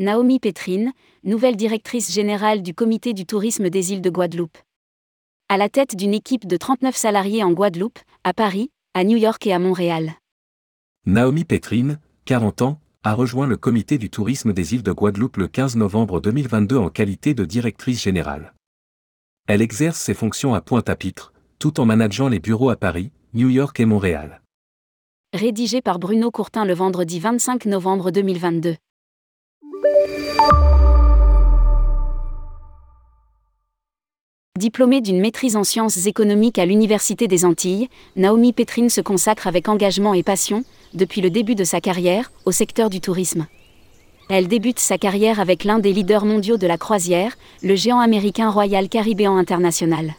[0.00, 0.94] Naomi Pétrine,
[1.24, 4.56] nouvelle directrice générale du comité du tourisme des îles de Guadeloupe.
[5.50, 9.46] À la tête d'une équipe de 39 salariés en Guadeloupe, à Paris, à New York
[9.46, 10.14] et à Montréal.
[11.04, 15.48] Naomi Pétrine, 40 ans, a rejoint le comité du tourisme des îles de Guadeloupe le
[15.48, 18.54] 15 novembre 2022 en qualité de directrice générale.
[19.48, 23.78] Elle exerce ses fonctions à Pointe-à-Pitre, tout en manageant les bureaux à Paris, New York
[23.78, 24.40] et Montréal.
[25.34, 28.76] Rédigé par Bruno Courtin le vendredi 25 novembre 2022.
[34.58, 39.70] Diplômée d'une maîtrise en sciences économiques à l'Université des Antilles, Naomi Pétrine se consacre avec
[39.70, 43.46] engagement et passion, depuis le début de sa carrière, au secteur du tourisme.
[44.28, 48.50] Elle débute sa carrière avec l'un des leaders mondiaux de la croisière, le géant américain
[48.50, 50.14] Royal Caribbean International.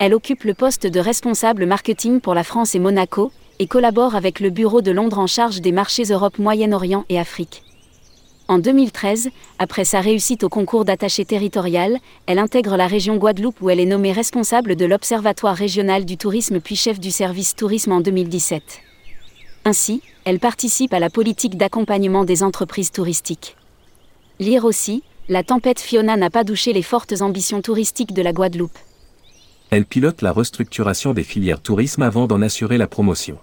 [0.00, 4.40] Elle occupe le poste de responsable marketing pour la France et Monaco, et collabore avec
[4.40, 7.62] le Bureau de Londres en charge des marchés Europe, Moyen-Orient et Afrique.
[8.46, 13.70] En 2013, après sa réussite au concours d'attaché territorial, elle intègre la région Guadeloupe où
[13.70, 18.00] elle est nommée responsable de l'Observatoire régional du tourisme puis chef du service tourisme en
[18.00, 18.62] 2017.
[19.64, 23.56] Ainsi, elle participe à la politique d'accompagnement des entreprises touristiques.
[24.38, 28.78] Lire aussi, la tempête Fiona n'a pas douché les fortes ambitions touristiques de la Guadeloupe.
[29.70, 33.38] Elle pilote la restructuration des filières tourisme avant d'en assurer la promotion.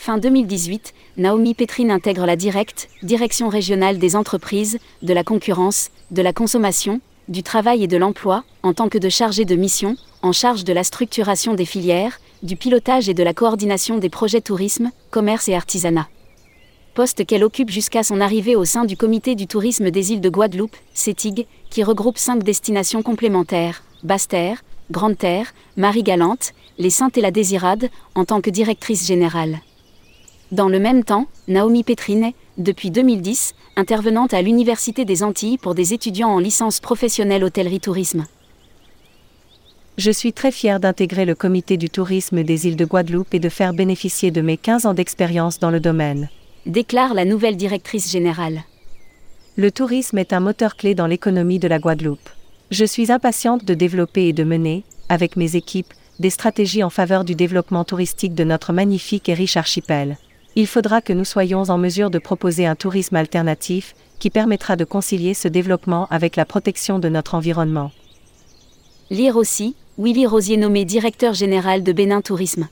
[0.00, 6.22] Fin 2018, Naomi Pétrine intègre la Directe, Direction régionale des entreprises, de la concurrence, de
[6.22, 10.30] la consommation, du travail et de l'emploi, en tant que de chargée de mission, en
[10.30, 14.92] charge de la structuration des filières, du pilotage et de la coordination des projets tourisme,
[15.10, 16.08] commerce et artisanat.
[16.94, 20.30] Poste qu'elle occupe jusqu'à son arrivée au sein du comité du tourisme des îles de
[20.30, 27.90] Guadeloupe, CETIG, qui regroupe cinq destinations complémentaires, Basse-Terre, Grande-Terre, Marie-Galante, Les Saintes et la Désirade,
[28.14, 29.58] en tant que directrice générale.
[30.50, 35.92] Dans le même temps, Naomi Pétrine depuis 2010, intervenante à l'Université des Antilles pour des
[35.92, 38.24] étudiants en licence professionnelle hôtellerie-tourisme.
[39.98, 43.48] Je suis très fière d'intégrer le comité du tourisme des îles de Guadeloupe et de
[43.50, 46.30] faire bénéficier de mes 15 ans d'expérience dans le domaine.
[46.64, 48.62] Déclare la nouvelle directrice générale.
[49.56, 52.30] Le tourisme est un moteur clé dans l'économie de la Guadeloupe.
[52.70, 57.24] Je suis impatiente de développer et de mener, avec mes équipes, des stratégies en faveur
[57.24, 60.16] du développement touristique de notre magnifique et riche archipel
[60.58, 64.84] il faudra que nous soyons en mesure de proposer un tourisme alternatif, qui permettra de
[64.84, 67.92] concilier ce développement avec la protection de notre environnement.
[69.08, 72.66] Lire aussi, Willy Rosier nommé directeur général de Bénin Tourisme.